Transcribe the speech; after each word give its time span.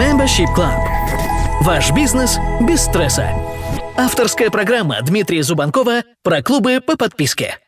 Membership 0.00 0.46
Club. 0.56 0.80
Ваш 1.60 1.92
бизнес 1.92 2.38
без 2.62 2.80
стресса. 2.80 3.28
Авторская 3.98 4.48
программа 4.48 5.02
Дмитрия 5.02 5.42
Зубанкова 5.42 6.04
про 6.22 6.42
клубы 6.42 6.80
по 6.80 6.96
подписке. 6.96 7.58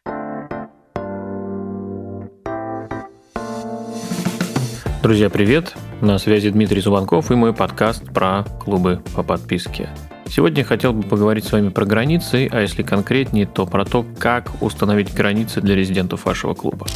Друзья, 5.02 5.28
привет! 5.28 5.74
На 6.00 6.16
связи 6.16 6.48
Дмитрий 6.48 6.80
Зубанков 6.80 7.30
и 7.30 7.34
мой 7.34 7.52
подкаст 7.52 8.10
про 8.14 8.44
клубы 8.64 9.02
по 9.14 9.22
подписке. 9.22 9.90
Сегодня 10.26 10.60
я 10.60 10.64
хотел 10.64 10.94
бы 10.94 11.02
поговорить 11.02 11.44
с 11.44 11.52
вами 11.52 11.68
про 11.68 11.84
границы, 11.84 12.48
а 12.50 12.62
если 12.62 12.82
конкретнее, 12.82 13.44
то 13.44 13.66
про 13.66 13.84
то, 13.84 14.06
как 14.18 14.50
установить 14.62 15.12
границы 15.12 15.60
для 15.60 15.74
резидентов 15.74 16.24
вашего 16.24 16.54
клуба. 16.54 16.86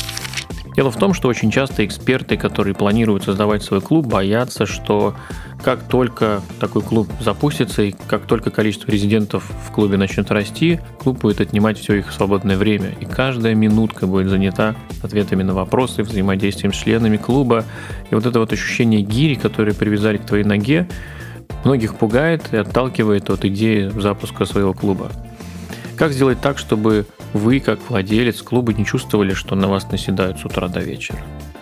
Дело 0.76 0.90
в 0.90 0.96
том, 0.96 1.14
что 1.14 1.28
очень 1.28 1.50
часто 1.50 1.86
эксперты, 1.86 2.36
которые 2.36 2.74
планируют 2.74 3.24
создавать 3.24 3.62
свой 3.62 3.80
клуб, 3.80 4.06
боятся, 4.06 4.66
что 4.66 5.14
как 5.64 5.82
только 5.84 6.42
такой 6.60 6.82
клуб 6.82 7.08
запустится 7.18 7.82
и 7.82 7.94
как 8.06 8.26
только 8.26 8.50
количество 8.50 8.90
резидентов 8.90 9.50
в 9.66 9.72
клубе 9.72 9.96
начнет 9.96 10.30
расти, 10.30 10.78
клуб 11.02 11.20
будет 11.20 11.40
отнимать 11.40 11.78
все 11.78 11.94
их 11.94 12.12
свободное 12.12 12.58
время. 12.58 12.90
И 13.00 13.06
каждая 13.06 13.54
минутка 13.54 14.06
будет 14.06 14.28
занята 14.28 14.76
ответами 15.02 15.42
на 15.42 15.54
вопросы, 15.54 16.02
взаимодействием 16.02 16.74
с 16.74 16.76
членами 16.76 17.16
клуба. 17.16 17.64
И 18.10 18.14
вот 18.14 18.26
это 18.26 18.38
вот 18.38 18.52
ощущение 18.52 19.00
гири, 19.00 19.36
которое 19.36 19.72
привязали 19.72 20.18
к 20.18 20.26
твоей 20.26 20.44
ноге, 20.44 20.86
многих 21.64 21.94
пугает 21.94 22.52
и 22.52 22.56
отталкивает 22.58 23.30
от 23.30 23.46
идеи 23.46 23.88
запуска 23.98 24.44
своего 24.44 24.74
клуба. 24.74 25.10
Как 25.96 26.12
сделать 26.12 26.42
так, 26.42 26.58
чтобы 26.58 27.06
вы, 27.36 27.60
как 27.60 27.78
владелец 27.88 28.42
клуба, 28.42 28.72
не 28.72 28.84
чувствовали, 28.84 29.34
что 29.34 29.54
на 29.54 29.68
вас 29.68 29.90
наседают 29.90 30.38
с 30.38 30.44
утра 30.44 30.68
до 30.68 30.80
вечера? 30.80 31.18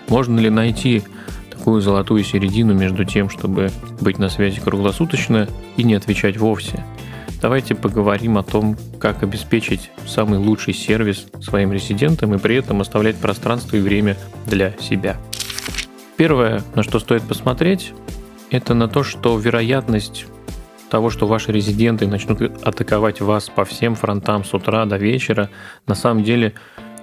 Можно 0.09 0.41
ли 0.41 0.51
найти 0.51 1.03
такую 1.51 1.81
золотую 1.81 2.25
середину 2.25 2.75
между 2.75 3.05
тем, 3.05 3.29
чтобы 3.29 3.71
быть 4.01 4.19
на 4.19 4.29
связи 4.29 4.61
круглосуточно 4.61 5.49
и 5.77 5.83
не 5.83 5.95
отвечать 5.95 6.37
вовсе? 6.37 6.85
Давайте 7.41 7.75
поговорим 7.75 8.39
о 8.39 8.43
том, 8.43 8.77
как 8.99 9.23
обеспечить 9.23 9.91
самый 10.07 10.39
лучший 10.39 10.73
сервис 10.73 11.27
своим 11.43 11.73
резидентам 11.73 12.35
и 12.35 12.39
при 12.39 12.57
этом 12.57 12.81
оставлять 12.81 13.17
пространство 13.17 13.77
и 13.77 13.81
время 13.81 14.17
для 14.47 14.73
себя. 14.81 15.19
Первое, 16.17 16.63
на 16.75 16.83
что 16.83 16.99
стоит 17.01 17.23
посмотреть, 17.23 17.93
это 18.51 18.73
на 18.73 18.89
то, 18.89 19.03
что 19.03 19.37
вероятность 19.39 20.27
того, 20.95 21.11
что 21.11 21.27
ваши 21.27 21.51
резиденты 21.51 22.07
начнут 22.07 22.41
атаковать 22.65 23.21
вас 23.21 23.49
по 23.49 23.65
всем 23.65 23.97
фронтам 23.97 24.45
с 24.45 24.55
утра 24.55 24.85
до 24.85 24.97
вечера, 24.97 25.51
на 25.89 25.97
самом 25.97 26.23
деле 26.23 26.55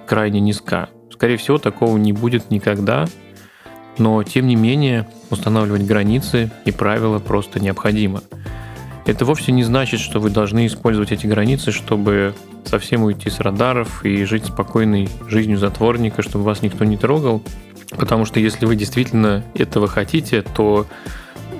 крайне 0.06 0.40
низка. 0.40 0.88
Скорее 1.10 1.36
всего, 1.36 1.58
такого 1.58 1.98
не 1.98 2.14
будет 2.14 2.50
никогда, 2.50 3.06
но 3.98 4.22
тем 4.22 4.46
не 4.46 4.56
менее 4.56 5.06
устанавливать 5.28 5.84
границы 5.84 6.50
и 6.64 6.72
правила 6.72 7.18
просто 7.18 7.60
необходимо. 7.60 8.22
Это 9.04 9.26
вовсе 9.26 9.52
не 9.52 9.62
значит, 9.62 10.00
что 10.00 10.20
вы 10.20 10.30
должны 10.30 10.66
использовать 10.66 11.12
эти 11.12 11.26
границы, 11.26 11.70
чтобы 11.70 12.32
совсем 12.64 13.02
уйти 13.02 13.28
с 13.28 13.40
радаров 13.40 14.06
и 14.06 14.24
жить 14.24 14.46
спокойной 14.46 15.10
жизнью 15.28 15.58
затворника, 15.58 16.22
чтобы 16.22 16.44
вас 16.44 16.62
никто 16.62 16.86
не 16.86 16.96
трогал. 16.96 17.42
Потому 17.90 18.24
что 18.24 18.40
если 18.40 18.64
вы 18.64 18.74
действительно 18.74 19.44
этого 19.54 19.86
хотите, 19.86 20.40
то 20.40 20.86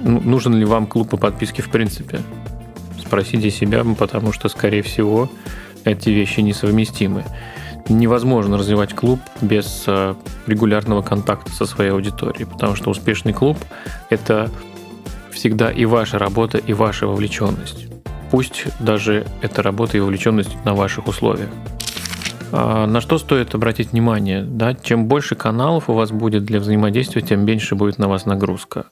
нужен 0.03 0.55
ли 0.55 0.65
вам 0.65 0.87
клуб 0.87 1.11
по 1.11 1.17
подписке 1.17 1.63
в 1.63 1.71
принципе? 1.71 2.21
Спросите 2.99 3.51
себя, 3.51 3.85
потому 3.99 4.33
что, 4.33 4.49
скорее 4.49 4.83
всего, 4.83 5.31
эти 5.85 6.11
вещи 6.11 6.41
несовместимы. 6.41 7.25
Невозможно 7.89 8.57
развивать 8.57 8.95
клуб 8.95 9.21
без 9.41 9.85
э, 9.87 10.15
регулярного 10.47 11.03
контакта 11.03 11.51
со 11.51 11.67
своей 11.67 11.91
аудиторией, 11.91 12.47
потому 12.47 12.77
что 12.77 12.91
успешный 12.91 13.33
клуб– 13.33 13.59
это 14.11 14.51
всегда 15.33 15.71
и 15.71 15.85
ваша 15.85 16.19
работа, 16.19 16.59
и 16.59 16.73
ваша 16.73 17.07
вовлеченность. 17.07 17.89
Пусть 18.31 18.67
даже 18.81 19.27
эта 19.43 19.63
работа 19.63 19.97
и 19.97 20.01
вовлеченность 20.01 20.57
на 20.65 20.75
ваших 20.75 21.09
условиях. 21.09 21.51
А 22.53 22.87
на 22.87 23.01
что 23.01 23.19
стоит 23.19 23.55
обратить 23.55 23.93
внимание? 23.93 24.43
Да? 24.45 24.75
Чем 24.75 25.07
больше 25.07 25.35
каналов 25.35 25.91
у 25.91 25.95
вас 25.95 26.13
будет 26.13 26.45
для 26.45 26.61
взаимодействия, 26.61 27.23
тем 27.23 27.45
меньше 27.45 27.75
будет 27.75 27.99
на 27.99 28.09
вас 28.09 28.27
нагрузка. 28.27 28.87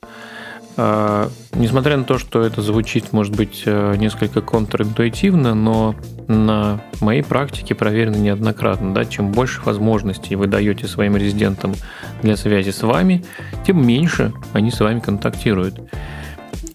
А, 0.83 1.29
несмотря 1.53 1.99
на 1.99 2.05
то, 2.05 2.17
что 2.17 2.41
это 2.41 2.63
звучит, 2.63 3.13
может 3.13 3.37
быть, 3.37 3.65
э, 3.67 3.97
несколько 3.99 4.41
контринтуитивно, 4.41 5.53
но 5.53 5.95
на 6.27 6.81
моей 7.03 7.23
практике 7.23 7.75
проверено 7.75 8.17
неоднократно. 8.17 8.95
Да, 8.95 9.05
чем 9.05 9.31
больше 9.31 9.61
возможностей 9.61 10.37
вы 10.37 10.47
даете 10.47 10.87
своим 10.87 11.19
резидентам 11.19 11.75
для 12.23 12.35
связи 12.39 12.71
с 12.71 12.81
вами, 12.83 13.27
тем 13.67 13.87
меньше 13.87 14.33
они 14.55 14.71
с 14.71 14.81
вами 14.81 15.01
контактируют. 15.01 15.79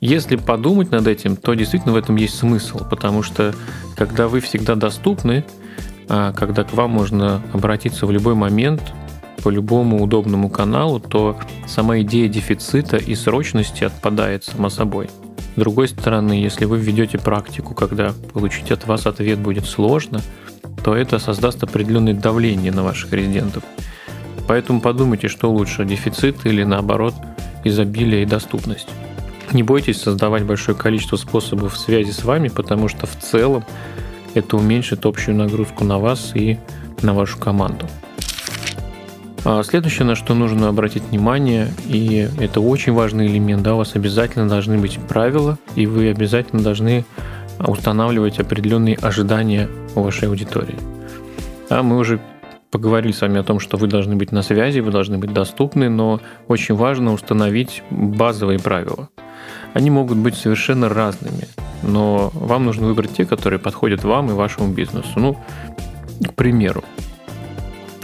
Если 0.01 0.35
подумать 0.35 0.91
над 0.91 1.07
этим, 1.07 1.35
то 1.35 1.55
действительно 1.55 1.95
в 1.95 1.97
этом 1.97 2.15
есть 2.17 2.37
смысл, 2.37 2.85
потому 2.87 3.23
что 3.23 3.55
когда 3.97 4.27
вы 4.27 4.39
всегда 4.39 4.75
доступны, 4.75 5.43
а, 6.09 6.31
когда 6.31 6.63
к 6.63 6.73
вам 6.73 6.91
можно 6.91 7.41
обратиться 7.53 8.05
в 8.05 8.11
любой 8.11 8.35
момент, 8.35 8.83
по 9.45 9.49
любому 9.49 10.01
удобному 10.01 10.49
каналу, 10.49 10.99
то 10.99 11.37
сама 11.67 11.99
идея 11.99 12.27
дефицита 12.27 12.97
и 12.97 13.13
срочности 13.13 13.83
отпадает 13.83 14.43
само 14.43 14.71
собой. 14.71 15.07
С 15.55 15.59
другой 15.59 15.87
стороны, 15.87 16.33
если 16.33 16.65
вы 16.65 16.79
введете 16.79 17.19
практику, 17.19 17.75
когда 17.75 18.11
получить 18.33 18.71
от 18.71 18.87
вас 18.87 19.05
ответ 19.05 19.37
будет 19.37 19.67
сложно, 19.67 20.19
то 20.83 20.95
это 20.95 21.19
создаст 21.19 21.61
определенное 21.61 22.15
давление 22.15 22.71
на 22.71 22.81
ваших 22.81 23.13
резидентов. 23.13 23.61
Поэтому 24.47 24.81
подумайте, 24.81 25.27
что 25.27 25.51
лучше, 25.51 25.85
дефицит 25.85 26.47
или 26.47 26.63
наоборот 26.63 27.13
изобилие 27.63 28.23
и 28.23 28.25
доступность. 28.25 28.89
Не 29.53 29.61
бойтесь 29.61 30.01
создавать 30.01 30.43
большое 30.43 30.75
количество 30.75 31.17
способов 31.17 31.77
связи 31.77 32.09
с 32.09 32.23
вами, 32.23 32.47
потому 32.47 32.87
что 32.87 33.05
в 33.05 33.15
целом 33.19 33.63
это 34.33 34.57
уменьшит 34.57 35.05
общую 35.05 35.37
нагрузку 35.37 35.83
на 35.83 35.99
вас 35.99 36.31
и 36.33 36.57
на 37.03 37.13
вашу 37.13 37.37
команду. 37.37 37.85
А 39.47 39.61
следующее, 39.61 40.05
на 40.05 40.15
что 40.15 40.33
нужно 40.33 40.69
обратить 40.69 41.03
внимание, 41.03 41.71
и 41.85 42.27
это 42.39 42.61
очень 42.61 42.93
важный 42.93 43.27
элемент, 43.27 43.61
да, 43.61 43.75
у 43.75 43.77
вас 43.77 43.95
обязательно 43.95 44.49
должны 44.49 44.79
быть 44.79 44.97
правила, 45.07 45.59
и 45.75 45.85
вы 45.85 46.09
обязательно 46.09 46.63
должны 46.63 47.05
устанавливать 47.59 48.39
определенные 48.39 48.95
ожидания 48.95 49.69
у 49.93 50.01
вашей 50.01 50.29
аудитории. 50.29 50.75
А 51.69 51.83
мы 51.83 51.99
уже 51.99 52.19
поговорили 52.71 53.11
с 53.11 53.21
вами 53.21 53.39
о 53.39 53.43
том, 53.43 53.59
что 53.59 53.77
вы 53.77 53.85
должны 53.85 54.15
быть 54.15 54.31
на 54.31 54.41
связи, 54.41 54.79
вы 54.79 54.89
должны 54.89 55.19
быть 55.19 55.31
доступны, 55.31 55.89
но 55.89 56.21
очень 56.47 56.73
важно 56.73 57.13
установить 57.13 57.83
базовые 57.91 58.57
правила. 58.57 59.09
Они 59.75 59.91
могут 59.91 60.17
быть 60.17 60.33
совершенно 60.33 60.89
разными, 60.89 61.47
но 61.83 62.31
вам 62.33 62.65
нужно 62.65 62.87
выбрать 62.87 63.13
те, 63.13 63.25
которые 63.25 63.59
подходят 63.59 64.03
вам 64.03 64.31
и 64.31 64.33
вашему 64.33 64.73
бизнесу. 64.73 65.11
Ну, 65.17 65.37
к 66.27 66.33
примеру, 66.33 66.83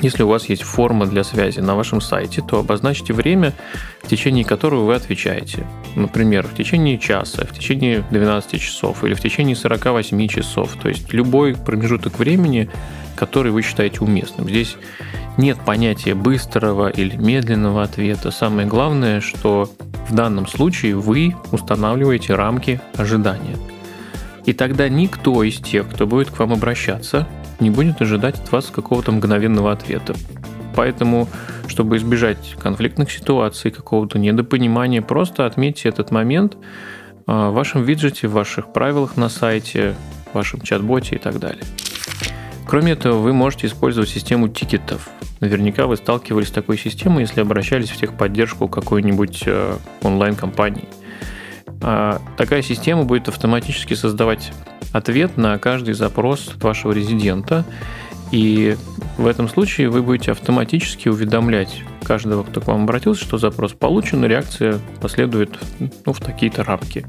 если 0.01 0.23
у 0.23 0.28
вас 0.28 0.50
есть 0.50 0.63
форма 0.63 1.06
для 1.06 1.23
связи 1.23 1.59
на 1.59 1.75
вашем 1.75 2.01
сайте, 2.01 2.41
то 2.41 2.59
обозначьте 2.59 3.13
время, 3.13 3.53
в 4.01 4.07
течение 4.07 4.44
которого 4.44 4.85
вы 4.85 4.95
отвечаете. 4.95 5.66
Например, 5.95 6.47
в 6.47 6.56
течение 6.56 6.97
часа, 6.97 7.45
в 7.45 7.53
течение 7.53 8.03
12 8.09 8.59
часов 8.59 9.03
или 9.03 9.13
в 9.13 9.22
течение 9.22 9.56
48 9.56 10.28
часов. 10.28 10.75
То 10.81 10.89
есть 10.89 11.13
любой 11.13 11.56
промежуток 11.56 12.17
времени, 12.17 12.69
который 13.16 13.51
вы 13.51 13.62
считаете 13.62 14.00
уместным. 14.00 14.50
Здесь 14.50 14.75
нет 15.38 15.57
понятия 15.66 16.16
быстрого 16.16 16.89
или 16.89 17.16
медленного 17.16 17.83
ответа. 17.83 18.31
Самое 18.31 18.68
главное, 18.68 19.22
что 19.22 19.69
в 20.09 20.16
данном 20.16 20.47
случае 20.47 20.95
вы 20.95 21.35
устанавливаете 21.51 22.33
рамки 22.35 22.81
ожидания. 22.95 23.57
И 24.45 24.53
тогда 24.53 24.89
никто 24.89 25.44
из 25.44 25.57
тех, 25.57 25.88
кто 25.88 26.07
будет 26.07 26.31
к 26.31 26.39
вам 26.39 26.53
обращаться, 26.53 27.28
не 27.62 27.70
будет 27.70 28.02
ожидать 28.02 28.40
от 28.40 28.52
вас 28.52 28.66
какого-то 28.68 29.12
мгновенного 29.12 29.72
ответа. 29.72 30.16
Поэтому, 30.76 31.28
чтобы 31.68 31.98
избежать 31.98 32.56
конфликтных 32.60 33.12
ситуаций, 33.12 33.72
какого-то 33.72 34.20
недопонимания, 34.20 35.02
просто 35.02 35.46
отметьте 35.46 35.90
этот 35.90 36.12
момент 36.12 36.58
а, 37.28 37.50
в 37.50 37.54
вашем 37.54 37.84
виджете, 37.84 38.28
в 38.28 38.34
ваших 38.34 38.74
правилах 38.74 39.18
на 39.18 39.30
сайте, 39.30 39.96
в 40.31 40.36
вашем 40.36 40.62
чат-боте 40.62 41.16
и 41.16 41.19
так 41.19 41.40
далее. 41.40 41.63
Кроме 42.68 42.94
этого, 42.94 43.18
вы 43.18 43.34
можете 43.34 43.68
использовать 43.68 44.10
систему 44.10 44.48
тикетов. 44.48 45.10
Наверняка 45.42 45.88
вы 45.88 45.98
сталкивались 45.98 46.48
с 46.48 46.52
такой 46.52 46.78
системой, 46.78 47.22
если 47.22 47.42
обращались 47.42 47.90
в 47.90 47.98
техподдержку 47.98 48.68
какой-нибудь 48.68 49.44
э, 49.46 49.75
онлайн-компании. 50.04 50.88
А, 51.81 52.22
такая 52.38 52.62
система 52.62 53.04
будет 53.04 53.28
автоматически 53.28 53.94
создавать 53.94 54.51
ответ 54.94 55.38
на 55.38 55.57
каждый 55.57 55.94
запрос 55.94 56.54
вашего 56.62 56.92
резидента. 56.92 57.66
И 58.31 58.78
в 59.18 59.28
этом 59.28 59.50
случае 59.50 59.89
вы 59.89 60.01
будете 60.01 60.31
автоматически 60.31 61.10
уведомлять 61.10 61.83
каждого, 62.04 62.44
кто 62.44 62.62
к 62.62 62.68
вам 62.68 62.83
обратился, 62.83 63.22
что 63.24 63.38
запрос 63.38 63.74
получен, 63.74 64.24
и 64.24 64.28
реакция 64.28 64.80
последует 65.01 65.60
ну, 66.06 66.13
в 66.13 66.19
такие-то 66.19 66.63
рамки. 66.63 67.06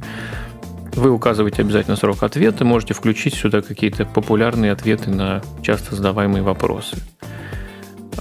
Вы 0.95 1.11
указываете 1.11 1.63
обязательно 1.63 1.97
срок 1.97 2.23
ответа, 2.23 2.65
можете 2.65 2.93
включить 2.93 3.35
сюда 3.35 3.63
какие-то 3.63 4.05
популярные 4.05 4.73
ответы 4.73 5.11
на 5.11 5.43
часто 5.63 5.95
задаваемые 5.95 6.43
вопросы. 6.43 6.97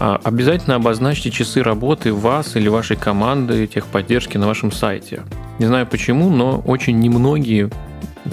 А, 0.04 0.20
обязательно 0.24 0.78
обозначьте 0.78 1.30
часы 1.30 1.62
работы 1.62 2.12
вас 2.12 2.56
или 2.56 2.68
вашей 2.68 2.98
команды 2.98 3.68
техподдержки 3.68 4.36
на 4.36 4.48
вашем 4.48 4.72
сайте. 4.72 5.22
Не 5.60 5.68
знаю 5.68 5.86
почему, 5.86 6.32
но 6.32 6.58
очень 6.66 6.98
немногие 6.98 7.70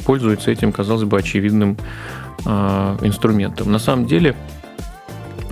пользуются 0.07 0.51
этим, 0.51 0.73
казалось 0.73 1.05
бы, 1.05 1.19
очевидным 1.19 1.77
э, 2.47 2.97
инструментом. 3.03 3.71
На 3.71 3.79
самом 3.79 4.07
деле 4.07 4.35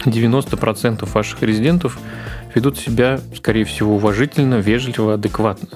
90% 0.06 1.06
ваших 1.12 1.42
резидентов 1.42 1.98
ведут 2.54 2.78
себя, 2.78 3.20
скорее 3.34 3.66
всего, 3.66 3.96
уважительно, 3.96 4.54
вежливо, 4.54 5.12
адекватно. 5.12 5.68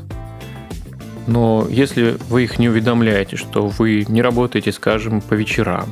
Но 1.26 1.66
если 1.69 2.16
вы 2.31 2.44
их 2.44 2.58
не 2.58 2.70
уведомляете, 2.70 3.37
что 3.37 3.66
вы 3.66 4.06
не 4.08 4.22
работаете, 4.22 4.72
скажем, 4.72 5.20
по 5.20 5.34
вечерам 5.34 5.84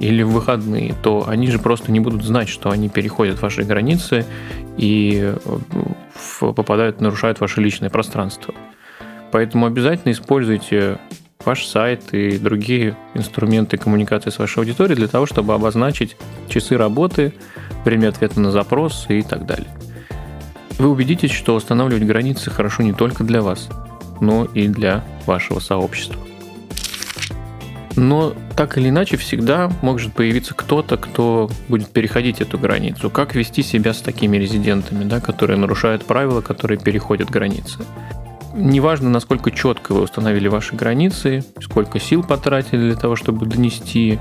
или 0.00 0.22
в 0.22 0.30
выходные, 0.30 0.94
то 1.02 1.28
они 1.28 1.48
же 1.48 1.58
просто 1.58 1.92
не 1.92 2.00
будут 2.00 2.24
знать, 2.24 2.48
что 2.48 2.70
они 2.70 2.88
переходят 2.88 3.40
ваши 3.40 3.62
границы 3.62 4.24
и 4.76 5.34
э, 5.34 6.52
попадают, 6.54 7.00
нарушают 7.00 7.40
ваше 7.40 7.60
личное 7.60 7.90
пространство. 7.90 8.54
Поэтому 9.30 9.66
обязательно 9.66 10.12
используйте 10.12 10.98
ваш 11.44 11.66
сайт 11.66 12.12
и 12.12 12.38
другие 12.38 12.96
инструменты 13.14 13.76
коммуникации 13.76 14.30
с 14.30 14.38
вашей 14.38 14.58
аудиторией 14.58 14.96
для 14.96 15.08
того, 15.08 15.26
чтобы 15.26 15.54
обозначить 15.54 16.16
часы 16.48 16.76
работы, 16.76 17.34
время 17.84 18.08
ответа 18.08 18.40
на 18.40 18.50
запрос 18.50 19.06
и 19.08 19.22
так 19.22 19.46
далее. 19.46 19.68
Вы 20.78 20.88
убедитесь, 20.88 21.30
что 21.30 21.54
устанавливать 21.54 22.06
границы 22.06 22.50
хорошо 22.50 22.82
не 22.82 22.94
только 22.94 23.22
для 23.22 23.42
вас, 23.42 23.68
но 24.20 24.46
и 24.46 24.66
для 24.66 25.04
вашего 25.26 25.60
сообщества. 25.60 26.29
Но 27.96 28.34
так 28.56 28.78
или 28.78 28.88
иначе 28.88 29.16
всегда 29.16 29.70
может 29.82 30.12
появиться 30.12 30.54
кто-то, 30.54 30.96
кто 30.96 31.50
будет 31.68 31.90
переходить 31.90 32.40
эту 32.40 32.58
границу. 32.58 33.10
Как 33.10 33.34
вести 33.34 33.62
себя 33.62 33.92
с 33.92 34.00
такими 34.00 34.36
резидентами, 34.36 35.04
да, 35.04 35.20
которые 35.20 35.58
нарушают 35.58 36.04
правила, 36.04 36.40
которые 36.40 36.78
переходят 36.78 37.30
границы. 37.30 37.78
Неважно, 38.54 39.10
насколько 39.10 39.50
четко 39.50 39.92
вы 39.92 40.02
установили 40.02 40.48
ваши 40.48 40.74
границы, 40.74 41.44
сколько 41.60 42.00
сил 42.00 42.24
потратили 42.24 42.80
для 42.80 42.96
того, 42.96 43.16
чтобы 43.16 43.46
донести 43.46 44.18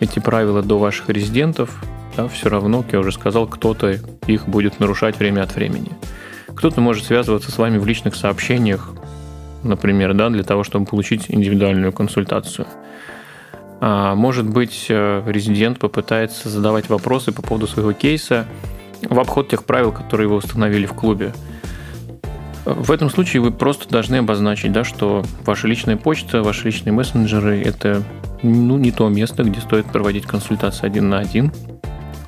эти 0.00 0.18
правила 0.18 0.62
до 0.62 0.78
ваших 0.78 1.08
резидентов, 1.08 1.82
да, 2.16 2.28
все 2.28 2.48
равно, 2.48 2.82
как 2.82 2.92
я 2.92 3.00
уже 3.00 3.12
сказал, 3.12 3.46
кто-то 3.46 3.98
их 4.26 4.48
будет 4.48 4.78
нарушать 4.80 5.18
время 5.18 5.42
от 5.42 5.54
времени. 5.54 5.90
Кто-то 6.54 6.80
может 6.80 7.06
связываться 7.06 7.50
с 7.50 7.58
вами 7.58 7.78
в 7.78 7.86
личных 7.86 8.14
сообщениях, 8.14 8.90
например, 9.62 10.14
да, 10.14 10.28
для 10.28 10.44
того, 10.44 10.64
чтобы 10.64 10.86
получить 10.86 11.26
индивидуальную 11.28 11.92
консультацию. 11.92 12.66
А, 13.84 14.14
может 14.14 14.48
быть, 14.48 14.86
э, 14.90 15.24
резидент 15.26 15.80
попытается 15.80 16.48
задавать 16.48 16.88
вопросы 16.88 17.32
по 17.32 17.42
поводу 17.42 17.66
своего 17.66 17.92
кейса 17.92 18.46
в 19.02 19.18
обход 19.18 19.48
тех 19.48 19.64
правил, 19.64 19.90
которые 19.90 20.28
вы 20.28 20.36
установили 20.36 20.86
в 20.86 20.92
клубе. 20.92 21.32
В 22.64 22.92
этом 22.92 23.10
случае 23.10 23.42
вы 23.42 23.50
просто 23.50 23.88
должны 23.88 24.18
обозначить, 24.18 24.70
да, 24.70 24.84
что 24.84 25.24
ваша 25.44 25.66
личная 25.66 25.96
почта, 25.96 26.44
ваши 26.44 26.66
личные 26.66 26.92
мессенджеры– 26.92 27.60
это 27.64 28.04
ну, 28.44 28.78
не 28.78 28.92
то 28.92 29.08
место, 29.08 29.42
где 29.42 29.60
стоит 29.60 29.86
проводить 29.86 30.26
консультации 30.26 30.86
один 30.86 31.08
на 31.08 31.18
один. 31.18 31.50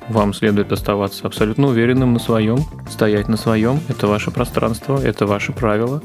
Вам 0.09 0.33
следует 0.33 0.73
оставаться 0.73 1.25
абсолютно 1.25 1.67
уверенным 1.67 2.11
на 2.11 2.19
своем, 2.19 2.65
стоять 2.89 3.29
на 3.29 3.37
своем. 3.37 3.79
Это 3.87 4.07
ваше 4.07 4.29
пространство, 4.29 4.99
это 5.01 5.25
ваши 5.25 5.53
правила. 5.53 6.03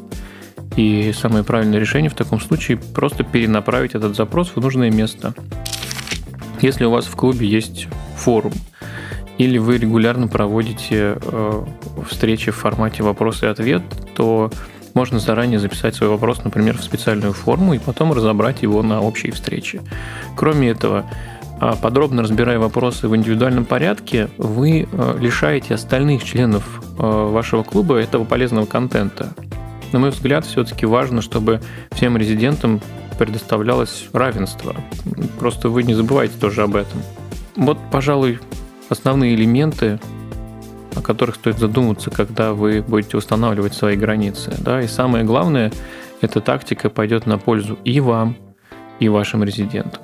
И 0.77 1.13
самое 1.13 1.45
правильное 1.45 1.79
решение 1.79 2.11
в 2.11 2.15
таком 2.15 2.41
случае– 2.41 2.77
просто 2.95 3.25
перенаправить 3.25 3.95
этот 3.95 4.17
запрос 4.17 4.53
в 4.55 4.61
нужное 4.61 4.91
место. 4.91 5.35
Если 6.61 6.85
у 6.85 6.91
вас 6.91 7.07
в 7.07 7.17
клубе 7.17 7.47
есть 7.47 7.89
форум– 8.17 8.53
или 9.41 9.57
вы 9.57 9.79
регулярно 9.79 10.29
проводите 10.29 11.17
э, 11.19 11.65
встречи 12.07 12.51
в 12.51 12.57
формате 12.57 13.03
вопрос 13.03 13.43
и 13.43 13.47
ответ, 13.47 13.83
то 14.15 14.51
можно 14.93 15.19
заранее 15.19 15.59
записать 15.59 15.95
свой 15.95 16.11
вопрос, 16.11 16.45
например, 16.45 16.77
в 16.77 16.83
специальную 16.83 17.33
форму 17.33 17.73
и 17.73 17.79
потом 17.79 18.13
разобрать 18.13 18.61
его 18.61 18.83
на 18.83 19.01
общей 19.01 19.31
встрече. 19.31 19.81
Кроме 20.37 20.69
этого, 20.69 21.07
а, 21.59 21.75
подробно 21.75 22.23
разбирая 22.23 22.59
вопросы 22.59 23.09
в 23.09 23.17
индивидуальном 23.17 23.65
порядке, 23.65 24.29
вы 24.37 24.87
э, 24.93 25.17
лишаете 25.19 25.73
остальных 25.73 26.23
членов 26.23 26.83
э, 26.99 27.03
вашего 27.03 27.63
клуба 27.63 27.97
этого 27.97 28.25
полезного 28.25 28.67
контента. 28.67 29.33
На 29.93 29.99
мой 29.99 30.11
взгляд, 30.11 30.45
все-таки 30.47 30.87
важно, 30.87 31.23
чтобы 31.23 31.61
всем 31.93 32.17
резидентам 32.17 32.81
предоставлялось 33.19 34.09
равенство. 34.13 34.75
Просто 35.39 35.69
вы 35.69 35.83
не 35.83 35.95
забывайте 35.95 36.35
тоже 36.41 36.63
об 36.63 36.77
этом. 36.77 37.03
Вот, 37.57 37.79
пожалуй, 37.91 38.39
основные 38.89 39.35
элементы, 39.35 40.01
о 40.95 41.03
которых 41.03 41.37
стоит 41.37 41.59
задуматься, 41.59 42.11
когда 42.11 42.55
вы 42.55 42.83
будете 42.83 43.17
устанавливать 43.17 43.75
свои 43.75 43.97
границы. 43.97 44.55
Да? 44.59 44.81
И 44.81 44.87
самое 44.87 45.25
главное, 45.25 45.73
эта 46.21 46.41
тактика 46.41 46.89
пойдет 46.89 47.27
на 47.27 47.39
пользу 47.39 47.79
и 47.85 48.01
вам, 48.01 48.37
и 49.01 49.09
вашим 49.09 49.43
резидентам. 49.45 50.03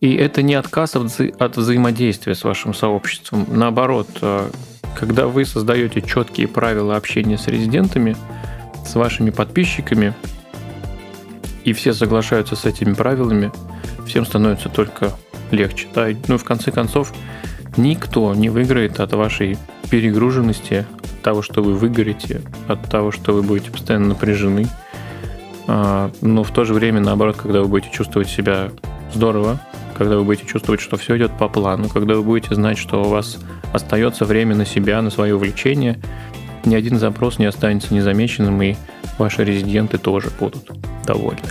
И 0.00 0.14
это 0.14 0.42
не 0.42 0.54
отказ 0.54 0.96
от, 0.96 1.04
вза- 1.04 1.32
от 1.38 1.56
взаимодействия 1.56 2.34
с 2.34 2.42
вашим 2.42 2.74
сообществом. 2.74 3.46
Наоборот, 3.48 4.08
э, 4.20 4.50
когда 4.98 5.28
вы 5.28 5.44
создаете 5.44 6.02
четкие 6.02 6.48
правила 6.48 6.96
общения 6.96 7.38
с 7.38 7.46
резидентами, 7.46 8.16
с 8.92 8.94
вашими 8.94 9.30
подписчиками, 9.30 10.14
и 11.64 11.72
все 11.72 11.92
соглашаются 11.94 12.56
с 12.56 12.64
этими 12.64 12.94
правилами, 12.94 13.50
всем 14.06 14.26
становится 14.26 14.68
только 14.68 15.12
легче. 15.50 15.88
Да? 15.94 16.08
Ну, 16.28 16.38
в 16.38 16.44
конце 16.44 16.70
концов, 16.70 17.12
Никто 17.76 18.34
не 18.34 18.50
выиграет 18.50 19.00
от 19.00 19.14
вашей 19.14 19.56
перегруженности, 19.90 20.86
от 20.98 21.22
того, 21.22 21.42
что 21.42 21.62
вы 21.62 21.74
выгорите, 21.74 22.42
от 22.68 22.82
того, 22.90 23.10
что 23.10 23.32
вы 23.32 23.42
будете 23.42 23.70
постоянно 23.70 24.08
напряжены. 24.08 24.66
А, 25.66 26.10
но 26.20 26.44
в 26.44 26.50
то 26.50 26.64
же 26.64 26.74
время, 26.74 27.00
наоборот, 27.00 27.36
когда 27.36 27.60
вы 27.62 27.68
будете 27.68 27.90
чувствовать 27.90 28.28
себя 28.28 28.70
здорово, 29.14 29.58
когда 29.96 30.16
вы 30.16 30.24
будете 30.24 30.46
чувствовать, 30.46 30.82
что 30.82 30.96
все 30.98 31.16
идет 31.16 31.32
по 31.38 31.48
плану, 31.48 31.88
когда 31.88 32.14
вы 32.14 32.22
будете 32.22 32.54
знать, 32.54 32.76
что 32.76 33.02
у 33.02 33.08
вас 33.08 33.38
остается 33.72 34.26
время 34.26 34.54
на 34.54 34.66
себя, 34.66 35.00
на 35.00 35.08
свое 35.08 35.34
увлечение, 35.34 35.98
ни 36.64 36.74
один 36.74 36.98
запрос 36.98 37.38
не 37.38 37.46
останется 37.46 37.94
незамеченным, 37.94 38.60
и 38.62 38.76
ваши 39.18 39.44
резиденты 39.44 39.98
тоже 39.98 40.30
будут 40.38 40.70
довольны. 41.06 41.48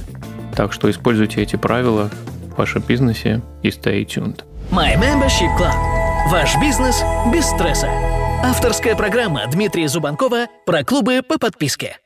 Так 0.56 0.74
что 0.74 0.90
используйте 0.90 1.42
эти 1.42 1.56
правила 1.56 2.10
в 2.54 2.58
вашем 2.58 2.82
бизнесе 2.82 3.42
и 3.64 3.70
stay 3.70 4.06
tuned. 4.06 4.44
My 4.72 4.96
Membership 4.98 5.58
Club 5.58 6.02
Ваш 6.30 6.56
бизнес 6.62 7.04
без 7.34 7.46
стресса. 7.46 7.90
Авторская 8.44 8.96
программа 8.96 9.48
Дмитрия 9.48 9.90
Зубанкова 9.90 10.48
про 10.66 10.84
клубы 10.84 11.22
по 11.28 11.38
подписке. 11.38 12.01